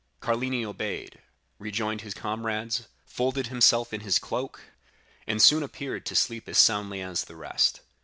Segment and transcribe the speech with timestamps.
[0.19, 1.19] "Carlini obeyed,
[1.59, 4.61] rejoined his comrades, folded himself in his cloak,
[5.27, 7.81] and soon appeared to sleep as soundly as the rest.